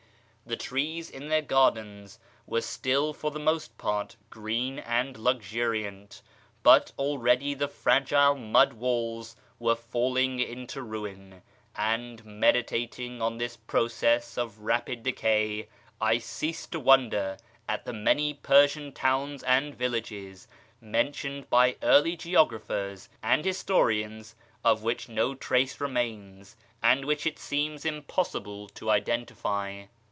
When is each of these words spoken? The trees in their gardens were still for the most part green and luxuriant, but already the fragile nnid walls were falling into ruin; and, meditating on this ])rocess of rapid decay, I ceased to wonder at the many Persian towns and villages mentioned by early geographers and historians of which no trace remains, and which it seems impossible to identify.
The 0.43 0.57
trees 0.57 1.09
in 1.09 1.29
their 1.29 1.43
gardens 1.43 2.19
were 2.45 2.59
still 2.59 3.13
for 3.13 3.31
the 3.31 3.39
most 3.39 3.77
part 3.77 4.17
green 4.29 4.79
and 4.79 5.15
luxuriant, 5.15 6.21
but 6.61 6.91
already 6.99 7.53
the 7.53 7.69
fragile 7.69 8.35
nnid 8.35 8.73
walls 8.73 9.37
were 9.59 9.77
falling 9.77 10.39
into 10.41 10.81
ruin; 10.81 11.41
and, 11.77 12.25
meditating 12.25 13.21
on 13.21 13.37
this 13.37 13.59
])rocess 13.69 14.37
of 14.37 14.59
rapid 14.59 15.03
decay, 15.03 15.69
I 16.01 16.17
ceased 16.17 16.73
to 16.73 16.81
wonder 16.81 17.37
at 17.69 17.85
the 17.85 17.93
many 17.93 18.33
Persian 18.33 18.91
towns 18.91 19.43
and 19.43 19.73
villages 19.73 20.49
mentioned 20.81 21.49
by 21.49 21.77
early 21.81 22.17
geographers 22.17 23.07
and 23.23 23.45
historians 23.45 24.35
of 24.65 24.83
which 24.83 25.07
no 25.07 25.33
trace 25.33 25.79
remains, 25.79 26.57
and 26.83 27.05
which 27.05 27.25
it 27.25 27.39
seems 27.39 27.85
impossible 27.85 28.67
to 28.69 28.89
identify. 28.89 29.83